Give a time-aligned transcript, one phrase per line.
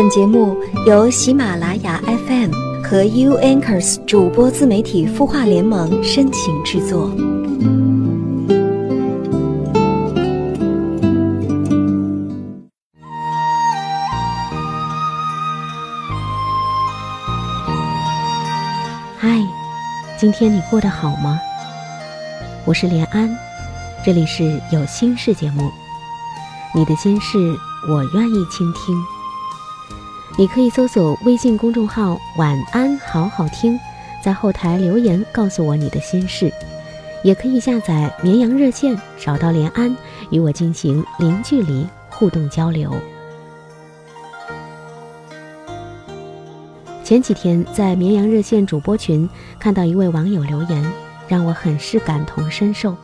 [0.00, 0.56] 本节目
[0.86, 2.52] 由喜马拉雅 FM
[2.84, 7.10] 和 U Anchors 主播自媒体孵化联盟深情制作。
[19.18, 19.42] 嗨，
[20.16, 21.40] 今天你过得好吗？
[22.64, 23.36] 我是连安，
[24.06, 25.68] 这里是有心事节目，
[26.72, 27.36] 你的心事
[27.88, 28.96] 我愿意倾听。
[30.38, 33.76] 你可以搜索微信公众号“晚安好好听”，
[34.22, 36.48] 在后台留言告诉我你的心事，
[37.24, 39.92] 也可以下载绵阳热线找到连安，
[40.30, 42.94] 与我进行零距离互动交流。
[47.02, 49.28] 前几天在绵阳热线主播群
[49.58, 50.92] 看到一位网友留言，
[51.26, 52.96] 让我很是感同身受。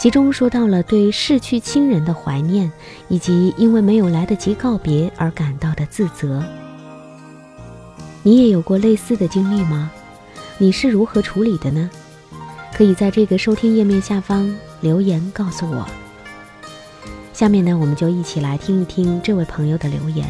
[0.00, 2.72] 其中说到了对逝去亲人的怀念，
[3.08, 6.42] 以及因为没有来得及告别而感到的自责。
[8.22, 9.90] 你也有过类似的经历吗？
[10.56, 11.90] 你是如何处理的呢？
[12.72, 15.86] 可以在这个收听页面下方留言告诉我。
[17.34, 20.26] 下面呢，我们就一起来听一听这位朋友的留言。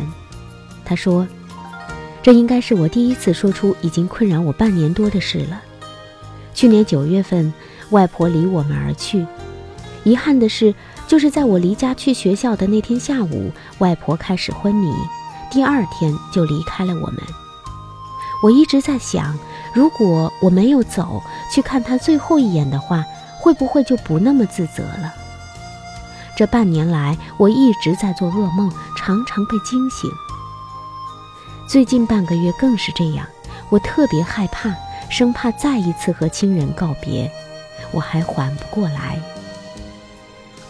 [0.84, 1.24] 他说
[2.24, 5.62] ：“这应该是我第一次说出已经困扰我半年多的事了。
[6.55, 7.55] 去年九月份，
[7.90, 9.24] 外婆离我们而去。”
[10.11, 10.75] 遗憾的是，
[11.06, 14.92] 就是在我离家去学校的那天下午，外婆开始昏迷，
[15.52, 17.19] 第二天就离开了我们。
[18.42, 19.39] 我一直在想，
[19.72, 21.22] 如果我没有走
[21.55, 23.05] 去看她最后一眼的话，
[23.39, 25.14] 会不会就不那么自责了？
[26.36, 30.11] 这半年来，我一直在做噩梦，常常被惊醒。
[31.69, 33.24] 最近半个月更是这样，
[33.69, 34.74] 我特别害怕，
[35.08, 37.30] 生怕再一次和亲人告别，
[37.92, 39.20] 我还缓不过来。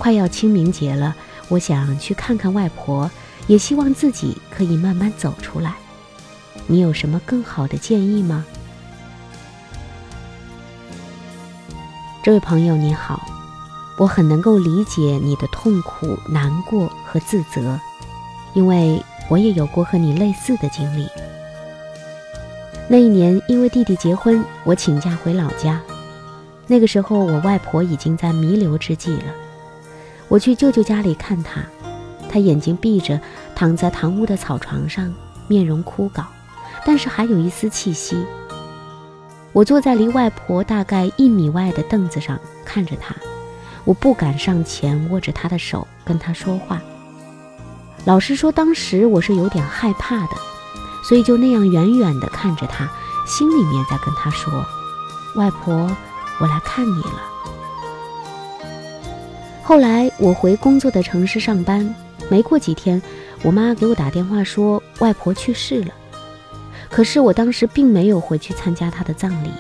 [0.01, 1.15] 快要清明节了，
[1.49, 3.11] 我想去看看外婆，
[3.47, 5.75] 也希望自己可以慢慢走出来。
[6.67, 8.43] 你有什么更好的建议吗？
[12.23, 13.21] 这位朋友您好，
[13.99, 17.79] 我很能够理解你的痛苦、难过和自责，
[18.55, 21.07] 因为我也有过和你类似的经历。
[22.89, 25.79] 那一年因为弟弟结婚，我请假回老家，
[26.67, 29.35] 那个时候我外婆已经在弥留之际了。
[30.31, 31.61] 我去舅舅家里看他，
[32.29, 33.21] 他眼睛闭着，
[33.53, 35.13] 躺在堂屋的草床上，
[35.49, 36.25] 面容枯槁，
[36.87, 38.25] 但是还有一丝气息。
[39.53, 43.13] 我坐在离外婆大概一米外的凳子上看着他，
[43.85, 46.81] 我不敢上前握着他的手跟他说话。
[48.05, 50.37] 老实说，当时我是有点害怕的，
[51.03, 52.89] 所以就那样远远地看着他，
[53.27, 54.65] 心里面在跟他说
[55.35, 55.91] ：“外婆，
[56.39, 57.21] 我来看你了。”
[59.71, 61.95] 后来我回工作的城市上班，
[62.29, 63.01] 没过几天，
[63.45, 65.95] 我妈给我打电话说外婆去世了。
[66.89, 69.51] 可是我当时并没有回去参加她的葬礼。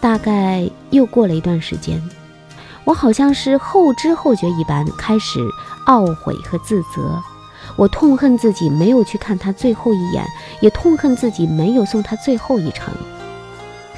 [0.00, 2.02] 大概又过了一段时间，
[2.82, 5.38] 我好像是后知后觉一般开始
[5.86, 7.22] 懊悔和自责。
[7.76, 10.26] 我痛恨自己没有去看她最后一眼，
[10.60, 12.92] 也痛恨自己没有送她最后一程。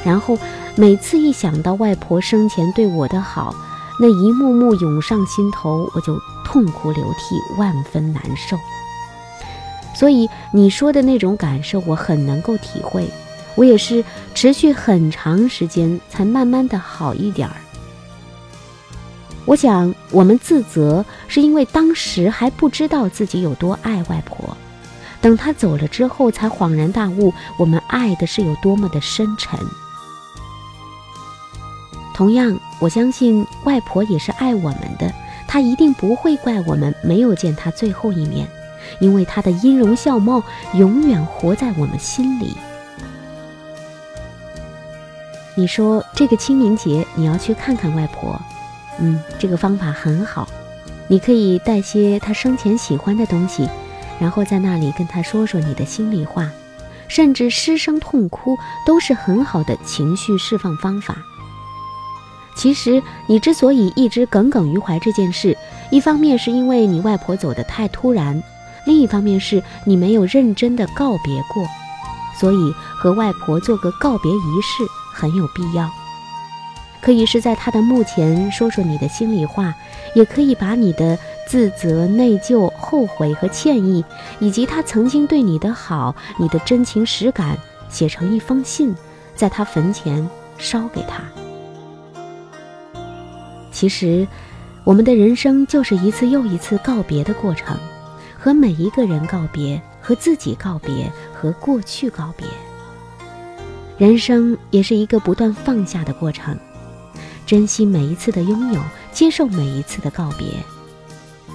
[0.04, 0.36] 然后
[0.76, 3.54] 每次一想到外婆生前对我的好，
[4.02, 8.56] 那一幕幕涌上心头，我就痛哭流涕，万分难受。
[9.94, 13.06] 所以你说的那种感受，我很能够体会。
[13.56, 14.02] 我也是
[14.34, 17.56] 持续很长时间才慢慢的好一点儿。
[19.44, 24.56] 我想，我们自责是因为当时还不知道自己有多爱外婆，
[25.20, 29.58] 等她走了之后，才恍然大悟，我们爱的是有多么的深沉。
[32.14, 35.12] 同样，我相信外婆也是爱我们的，
[35.46, 38.48] 她一定不会怪我们没有见她最后一面，
[38.98, 40.42] 因为她的音容笑貌
[40.74, 42.56] 永远活在我们心里。
[45.54, 48.40] 你说这个清明节你要去看看外婆，
[48.98, 50.48] 嗯，这个方法很好，
[51.06, 53.68] 你可以带些她生前喜欢的东西，
[54.18, 56.50] 然后在那里跟她说说你的心里话，
[57.08, 58.56] 甚至失声痛哭
[58.86, 61.18] 都是很好的情绪释放方法。
[62.56, 65.56] 其实你之所以一直耿耿于怀这件事，
[65.90, 68.42] 一方面是因为你外婆走得太突然，
[68.86, 71.64] 另一方面是你没有认真的告别过，
[72.38, 74.82] 所以和外婆做个告别仪式
[75.14, 75.88] 很有必要。
[77.00, 79.74] 可以是在她的墓前说说你的心里话，
[80.14, 81.18] 也可以把你的
[81.48, 84.04] 自责、内疚、后悔和歉意，
[84.38, 87.56] 以及她曾经对你的好、你的真情实感，
[87.88, 88.94] 写成一封信，
[89.34, 91.22] 在她坟前烧给她。
[93.80, 94.28] 其实，
[94.84, 97.78] 我们的人生就是一次又一次告别的过程，
[98.38, 102.46] 和每一个人告别，和自己告别，和过去告别。
[103.96, 106.54] 人生也是一个不断放下的过程，
[107.46, 108.82] 珍惜每一次的拥有，
[109.12, 110.46] 接受每一次的告别。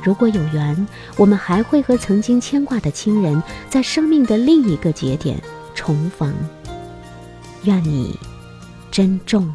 [0.03, 0.87] 如果有缘，
[1.17, 3.39] 我们还会和曾经牵挂的亲人，
[3.69, 5.39] 在生命的另一个节点
[5.75, 6.33] 重逢。
[7.65, 8.17] 愿你
[8.89, 9.53] 珍重。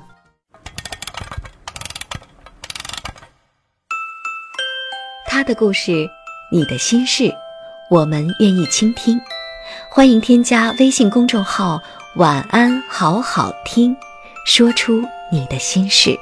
[5.41, 6.07] 他的故事，
[6.53, 7.35] 你的心事，
[7.89, 9.19] 我们愿意倾听。
[9.91, 11.81] 欢迎添加微信公众号
[12.17, 13.97] “晚安好好听”，
[14.45, 15.03] 说出
[15.33, 16.15] 你的心事。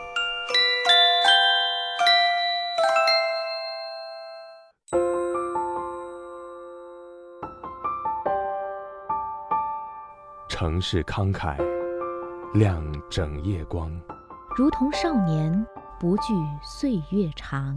[10.48, 11.56] 城市慷慨，
[12.54, 12.80] 亮
[13.10, 13.90] 整夜光。
[14.56, 15.66] 如同少年，
[15.98, 16.32] 不惧
[16.62, 17.76] 岁月长。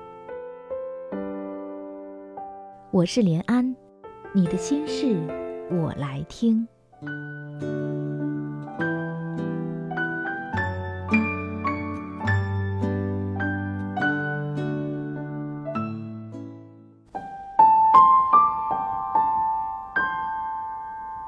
[2.93, 3.73] 我是连安，
[4.33, 5.17] 你的心事
[5.71, 6.67] 我来听。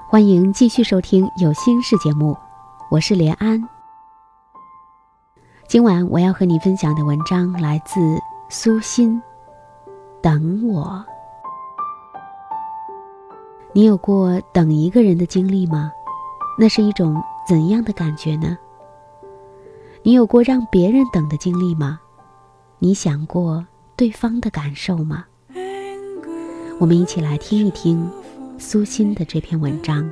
[0.10, 2.36] 欢迎继续收听《有心事》节目，
[2.92, 3.70] 我是连安。
[5.66, 8.02] 今晚我要和你分享的文章来自
[8.50, 9.16] 苏欣，
[10.22, 11.06] 《等我》。
[13.76, 15.92] 你有过等一个人的经历吗？
[16.60, 18.56] 那是一种怎样的感觉呢？
[20.04, 22.00] 你有过让别人等的经历吗？
[22.78, 23.66] 你想过
[23.96, 25.26] 对方的感受吗？
[26.80, 28.08] 我们一起来听一听。
[28.60, 30.08] 苏欣的这篇文章。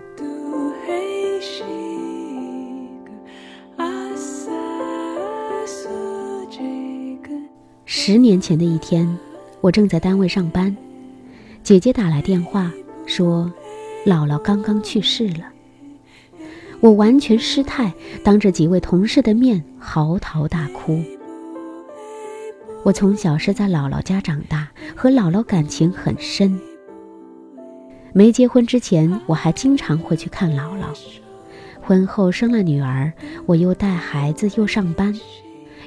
[7.85, 9.07] 十年前的一天，
[9.61, 10.75] 我正在单位上班，
[11.61, 12.71] 姐姐打来电话
[13.11, 13.51] 说，
[14.05, 15.43] 姥姥刚刚去世了。
[16.79, 17.93] 我完全失态，
[18.23, 21.03] 当着几位同事的面嚎啕大哭。
[22.83, 26.57] 我从小是在姥姥家长大，和姥姥感情很深。
[28.13, 30.97] 没结婚之前，我还经常会去看姥姥。
[31.81, 33.11] 婚后生了女儿，
[33.45, 35.13] 我又带孩子又上班，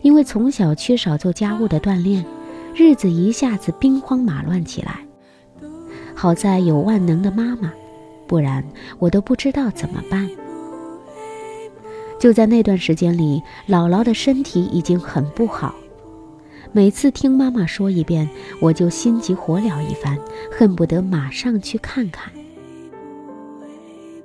[0.02, 2.22] 因为从小缺少做家务的锻炼，
[2.74, 5.03] 日子一下子兵荒马乱起来。
[6.14, 7.72] 好在有万能的妈妈，
[8.26, 8.64] 不然
[8.98, 10.28] 我都不知道怎么办。
[12.18, 15.74] 就在那段时间里，姥姥的身体已经很不好。
[16.72, 18.28] 每次听妈妈说一遍，
[18.60, 20.18] 我就心急火燎一番，
[20.50, 22.32] 恨不得马上去看看。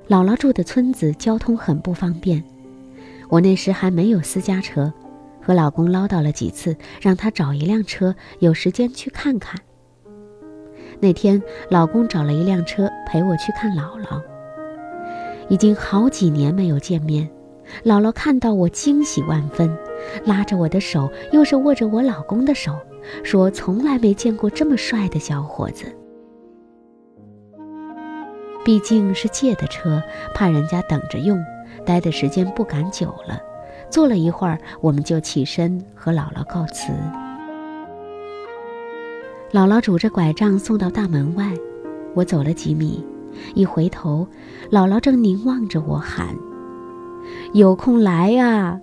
[0.07, 2.43] 姥姥住的村子交通很不方便，
[3.27, 4.91] 我那时还没有私家车，
[5.41, 9.59] 和老公唠叨了几次，让他找一辆车，有时间去看看。
[10.99, 14.21] 那天，老公找了一辆车陪我去看姥姥。
[15.47, 17.29] 已经好几年没有见面，
[17.83, 19.75] 姥姥看到我惊喜万分。
[20.25, 22.75] 拉着我的手，又是握着我老公的手，
[23.23, 25.85] 说从来没见过这么帅的小伙子。
[28.63, 30.01] 毕竟是借的车，
[30.33, 31.37] 怕人家等着用，
[31.85, 33.39] 待的时间不敢久了。
[33.89, 36.91] 坐了一会儿，我们就起身和姥姥告辞。
[39.51, 41.51] 姥姥拄着拐杖送到大门外，
[42.13, 43.03] 我走了几米，
[43.55, 44.27] 一回头，
[44.69, 46.35] 姥姥正凝望着我喊
[47.53, 48.79] ：“有空来啊！”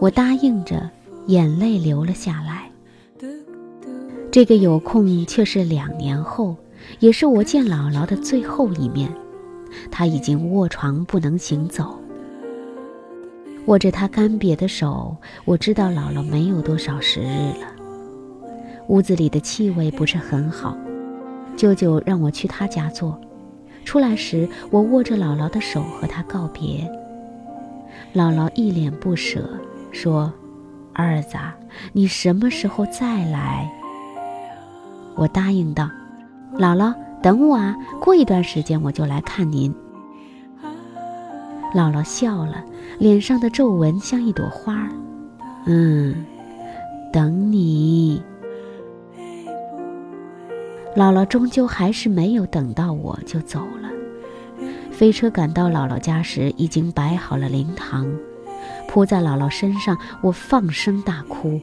[0.00, 0.90] 我答应着，
[1.26, 2.68] 眼泪流了下来。
[4.32, 6.56] 这个有空却是两年后，
[6.98, 9.08] 也是我见姥姥的最后一面。
[9.92, 11.96] 她已经卧床不能行走，
[13.66, 17.73] 握着她干瘪的手，我知道姥姥没有多少时日了。
[18.88, 20.76] 屋子里的气味不是很好，
[21.56, 23.18] 舅舅让我去他家坐。
[23.84, 26.90] 出来时，我握着姥姥的手和她告别。
[28.14, 29.48] 姥姥一脸不舍。
[29.92, 30.32] 说
[30.92, 31.36] ：“儿子，
[31.92, 33.70] 你什么时候再来？”
[35.14, 35.88] 我答应道
[36.58, 39.72] ：“姥姥，等我啊，过一段时间我就来看您。”
[41.72, 42.64] 姥姥笑了，
[42.98, 44.88] 脸上的皱纹像一朵花儿。
[45.66, 46.24] 嗯，
[47.12, 48.20] 等你。
[50.96, 53.90] 姥姥终究还是没有等到我就走了。
[54.92, 58.06] 飞车赶到姥姥家时，已经摆好了灵堂，
[58.88, 61.60] 扑在姥姥身上，我放声大哭，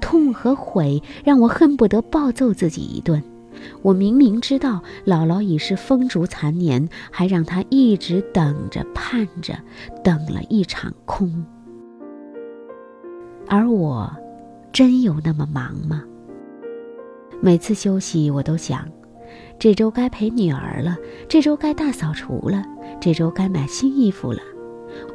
[0.00, 3.22] 痛和悔让我恨不得暴揍自己一顿。
[3.82, 9.56] 我明明知道姥姥已是风烛残年，还让她一直等着、盼着，
[10.02, 11.44] 等了一场空。
[13.48, 14.12] 而我，
[14.72, 16.02] 真有那么忙吗？
[17.40, 18.86] 每次休息，我都想，
[19.58, 20.96] 这周该陪女儿了，
[21.28, 22.64] 这周该大扫除了，
[23.00, 24.40] 这周该买新衣服了，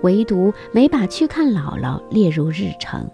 [0.03, 3.09] 唯独没把去看姥姥列入日程。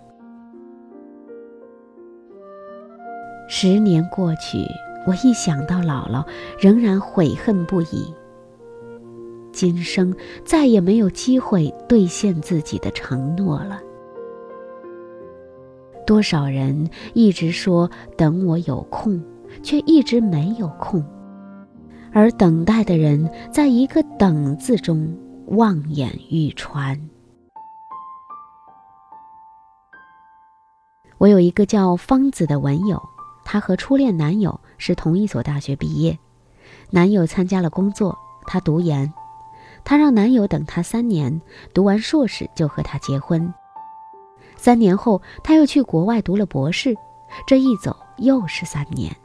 [3.47, 4.65] 十年过去。
[5.07, 6.23] 我一想到姥姥，
[6.59, 8.13] 仍然悔恨不已。
[9.51, 10.13] 今生
[10.45, 13.81] 再也没有机会兑现自己的承诺了。
[16.09, 17.87] 多少人一直说
[18.17, 19.23] 等我有空，
[19.61, 21.05] 却一直没有空，
[22.11, 25.15] 而等待的人在一个“等”字中
[25.49, 26.99] 望眼欲穿。
[31.19, 32.99] 我有一个叫方子的文友，
[33.45, 34.59] 她和初恋男友。
[34.79, 36.17] 是同一所大学毕业，
[36.89, 39.13] 男友参加了工作，她读研，
[39.83, 41.39] 她让男友等她三年，
[41.71, 43.53] 读完硕士就和她结婚。
[44.57, 46.95] 三年后，她又去国外读了博士，
[47.47, 49.15] 这一走又是三年。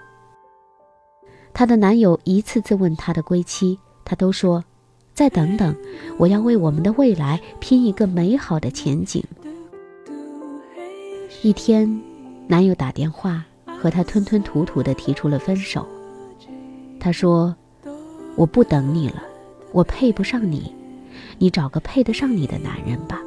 [1.52, 4.64] 她的男友一次次问她的归期，她都说
[5.14, 5.74] ：“再等等，
[6.18, 9.22] 我要为我们的未来拼一个美好的前景。”
[11.42, 12.00] 一天，
[12.46, 13.44] 男友打电话。
[13.76, 15.86] 和她吞吞吐吐地提出了分手。
[16.98, 17.54] 他说
[18.34, 19.22] ：“我不等你了，
[19.72, 20.74] 我配不上你，
[21.36, 23.20] 你找个配得上你的男人吧。”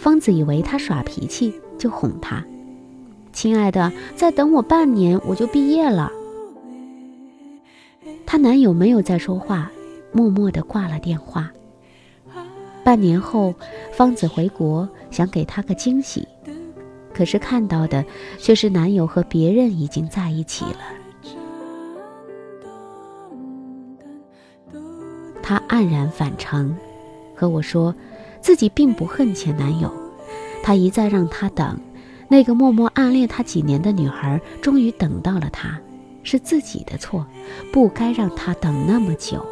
[0.00, 2.42] 方子以为他耍脾气，就哄他
[3.34, 6.10] ：“亲爱的，再等我半年，我就毕业了。”
[8.24, 9.70] 她男友没有再说话，
[10.10, 11.52] 默默地挂了电话。
[12.82, 13.54] 半年后，
[13.92, 16.26] 方子回国，想给他个惊喜。
[17.12, 18.02] 可是看到的
[18.38, 20.80] 却是男友和别人已经在一起了。
[25.42, 26.74] 她黯然返程，
[27.34, 27.94] 和我说，
[28.40, 29.92] 自己并不恨前男友，
[30.62, 31.78] 他一再让他等，
[32.28, 35.78] 那个默默暗恋他几年的女孩终于等到了他，
[36.22, 37.26] 是自己的错，
[37.72, 39.44] 不该让他等那么久。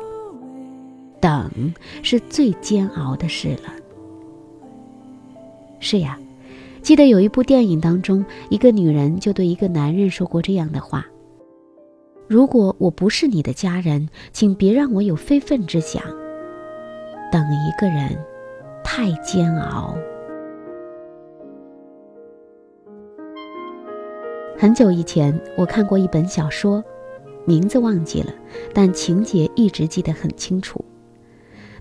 [1.21, 3.73] 等是最煎熬的事了。
[5.81, 6.19] 是呀。
[6.81, 11.05] 记得有一部电影当中，一个女人就对一个男人说过这样的话
[12.29, 16.03] ：“如果我不是你的家人，请别让我有非分之想。
[17.31, 18.17] 等一个人，
[18.83, 19.97] 太煎熬。”
[24.59, 26.83] 很久以前，我看过一本小说，
[27.45, 28.33] 名字忘记了，
[28.75, 30.85] 但情节一直记得很清楚。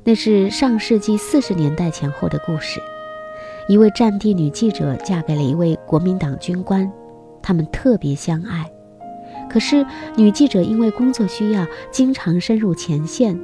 [0.03, 2.79] 那是上世纪四十年代前后的故事。
[3.67, 6.89] 一位战地女记者嫁给了一位国民党军官，
[7.41, 8.71] 他们特别相爱。
[9.49, 9.85] 可是
[10.15, 13.37] 女记者因为工作需要，经常深入前线，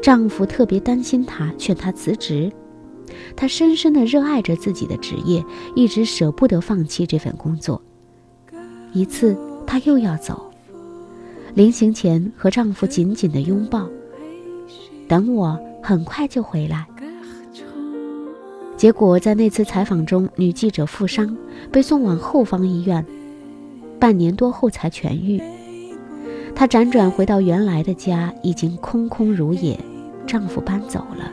[0.00, 2.50] 丈夫特别担心她，劝她辞职。
[3.36, 7.80] 她深深地热爱着自己的职业，一直舍不得放弃这份工作。
[8.92, 9.36] 一次，
[9.66, 10.50] 她又要走，
[11.54, 13.88] 临行前和丈夫紧紧地拥抱，
[15.08, 16.86] 等我，很快就回来。
[18.76, 21.36] 结果在那次采访中，女记者负伤，
[21.70, 23.04] 被送往后方医院，
[23.98, 25.40] 半年多后才痊愈。
[26.54, 29.78] 她辗转回到原来的家，已经空空如也，
[30.26, 31.30] 丈夫搬走了，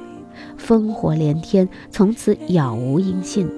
[0.58, 3.50] 烽火连天，从此杳无音信。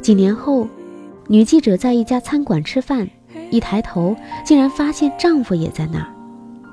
[0.00, 0.66] 几年后，
[1.28, 3.08] 女记者在一家餐馆吃饭，
[3.50, 6.08] 一抬头，竟然发现丈夫也在那儿，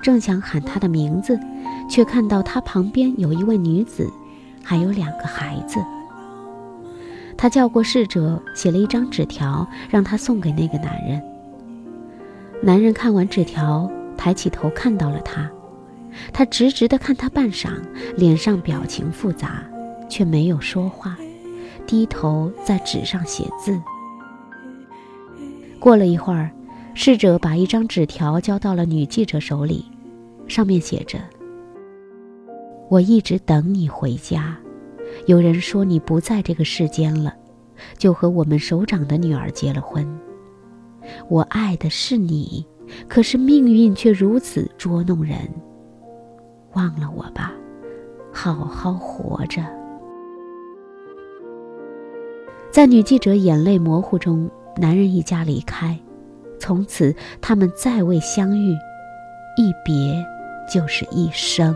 [0.01, 1.39] 正想喊他的名字。
[1.89, 4.07] 却看到他旁边有一位女子，
[4.63, 5.79] 还有两个孩子。
[7.35, 11.19] 他叫过侍者，写了一张纸条，让他送给那个男人。
[12.61, 15.49] 男人看完纸条，抬起头看到了他，
[16.31, 17.71] 他直直地看他半晌，
[18.15, 19.63] 脸上表情复杂，
[20.09, 21.17] 却没有说话，
[21.85, 23.79] 低头在纸上写字。
[25.79, 26.51] 过了一会儿，
[26.93, 29.85] 侍者把一张纸条交到了女记者手里，
[30.47, 31.19] 上面写着。
[32.89, 34.57] 我一直等你回家。
[35.25, 37.33] 有人说你不在这个世间了，
[37.97, 40.05] 就和我们首长的女儿结了婚。
[41.27, 42.65] 我爱的是你，
[43.07, 45.37] 可是命运却如此捉弄人。
[46.73, 47.53] 忘了我吧，
[48.31, 49.63] 好好活着。
[52.71, 55.99] 在女记者眼泪模糊中，男人一家离开，
[56.59, 58.73] 从此他们再未相遇，
[59.57, 60.23] 一别
[60.71, 61.75] 就是一生。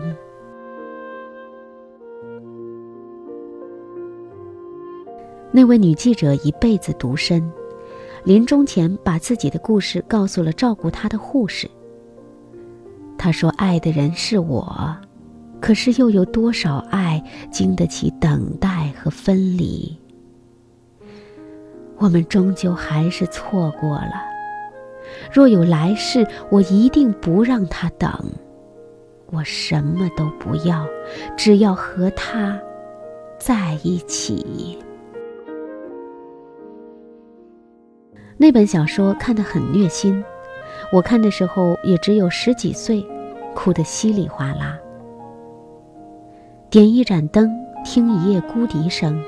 [5.50, 7.52] 那位女记者一辈子独身，
[8.24, 11.68] 临终前把自己的故事告诉了照顾她的护士。
[13.16, 14.96] 他说：“爱的人是我，
[15.60, 19.98] 可是又有多少爱经得起等待和分离？
[21.96, 24.12] 我们终究还是错过了。
[25.32, 28.10] 若有来世，我一定不让他等。
[29.30, 30.86] 我什么都不要，
[31.36, 32.60] 只要和他
[33.38, 34.78] 在一起。”
[38.36, 40.22] 那本小说看得很虐心，
[40.92, 43.04] 我看的时候也只有十几岁，
[43.54, 44.78] 哭得稀里哗啦。
[46.70, 47.50] 点一盏灯，
[47.84, 49.20] 听一夜孤笛声，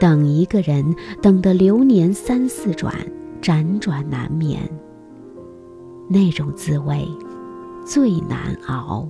[0.00, 2.94] 等一个人，等得流年三四转，
[3.40, 4.60] 辗转难眠。
[6.08, 7.06] 那种滋味，
[7.86, 9.08] 最难熬。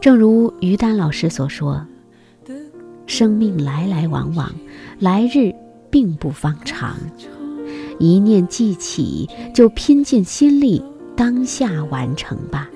[0.00, 1.86] 正如于丹老师所说。
[3.06, 4.48] 生命来来往往，
[5.00, 5.52] 来日
[5.90, 6.96] 并不方长。
[8.00, 10.82] 一念记起，就拼尽心力，
[11.14, 12.68] 当下完成吧。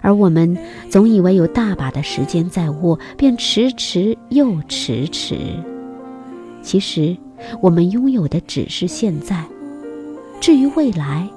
[0.00, 0.56] 而我们
[0.90, 5.36] 总以为有大把的时间在握，便迟迟又迟迟。
[6.62, 7.16] 其实，
[7.60, 9.44] 我们拥有的只是现在。
[10.40, 11.28] 至于未来，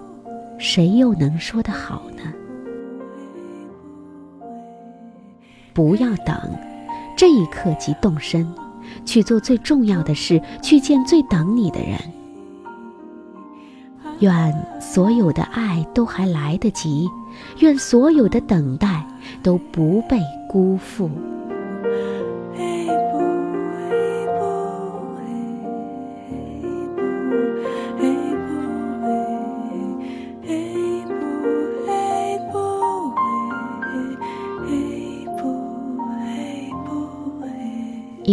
[0.58, 2.24] 谁又能说得好呢？
[5.74, 6.36] 不要等。
[7.18, 8.46] 这一刻即动身，
[9.06, 12.00] 去做最重要的事，去见最等你的人。
[14.20, 17.10] 愿所有的爱都还来得及，
[17.60, 19.06] 愿所有的等待
[19.44, 21.10] 都不被辜负。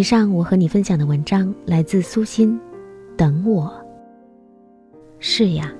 [0.02, 2.58] 以上我和你分享的文章来自苏欣，
[3.16, 3.72] 等我。
[5.20, 5.72] 是呀，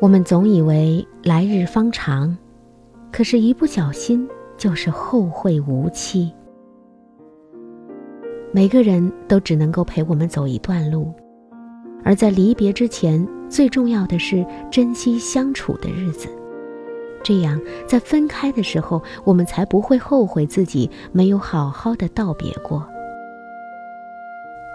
[0.00, 2.36] 我们总以为来日方长，
[3.12, 6.34] 可是，一不小心就是后会无期。
[8.50, 11.14] 每个人都只能够陪我们走一段路，
[12.02, 16.28] 而在离别之前，最重要的是珍惜相处的日子，
[17.22, 22.84] 这样在分开的时候，我们才不会后悔自己没有好好的道别过。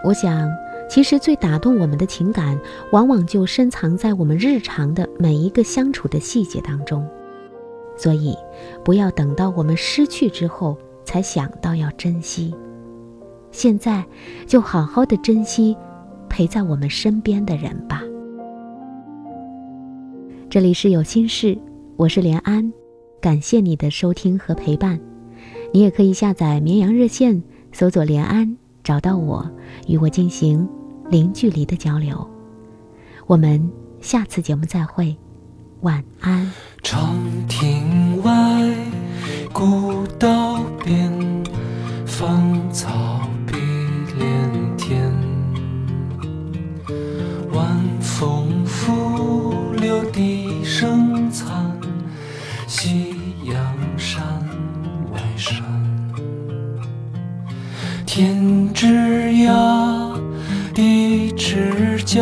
[0.04, 0.52] 我想，
[0.90, 2.60] 其实最打动我们的情感，
[2.92, 7.08] 往往就深藏在我们日常的每一个相处的细节当中。
[7.96, 8.36] 所以，
[8.84, 12.54] 不要等到我们失去之后才想到要珍惜，
[13.52, 14.04] 现在
[14.46, 15.78] 就好好的珍惜
[16.28, 18.02] 陪在我们身边的人吧。
[20.50, 21.58] 这里是有心事，
[21.96, 22.74] 我是连安，
[23.22, 25.00] 感谢你的收听和陪伴。
[25.72, 28.58] 你也可以下载绵阳热线，搜索连安。
[28.84, 29.50] 找到我，
[29.88, 30.68] 与我进行
[31.10, 32.28] 零距离的交流。
[33.26, 35.16] 我们下次节目再会，
[35.82, 36.52] 晚安。
[36.82, 37.16] 长
[37.48, 38.32] 亭外，
[39.54, 41.12] 古道边，
[42.06, 43.54] 芳草碧
[44.18, 45.12] 连天。
[47.54, 47.66] 晚
[48.02, 50.43] 风拂柳笛
[58.84, 60.14] 天之涯，
[60.74, 62.22] 地之角，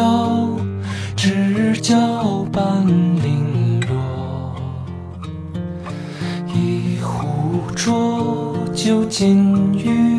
[1.15, 4.53] 知交半零落。
[6.53, 10.10] 一壶浊酒尽余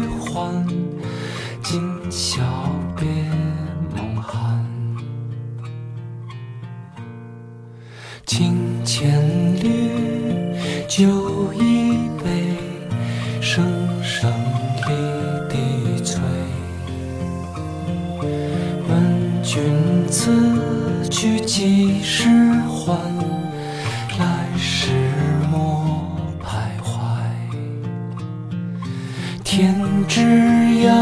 [30.15, 30.93] 枝桠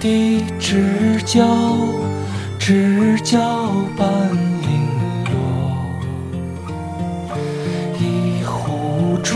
[0.00, 1.46] 的枝角，
[2.58, 3.38] 知交
[3.94, 4.08] 半
[4.62, 4.70] 零
[5.26, 5.30] 落。
[7.98, 9.28] 一壶浊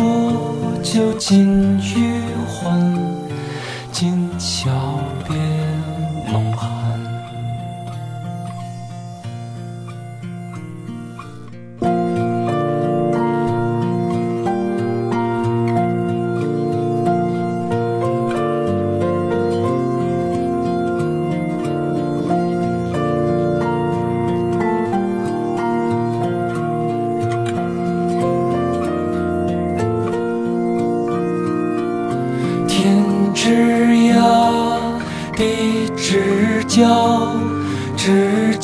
[0.82, 2.03] 酒尽余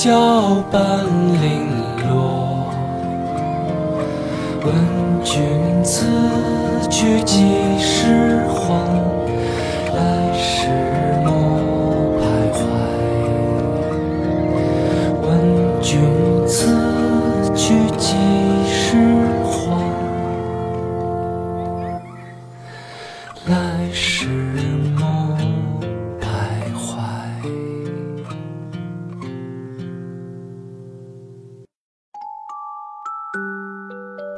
[0.02, 1.04] 交半
[1.42, 1.68] 零
[2.08, 2.72] 落。
[4.64, 4.74] 问
[5.22, 6.06] 君此
[6.88, 7.44] 去几